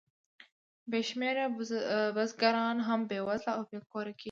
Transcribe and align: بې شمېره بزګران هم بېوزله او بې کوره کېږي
بې 0.89 1.01
شمېره 1.09 1.45
بزګران 2.15 2.77
هم 2.87 2.99
بېوزله 3.09 3.51
او 3.57 3.63
بې 3.69 3.79
کوره 3.91 4.11
کېږي 4.13 4.19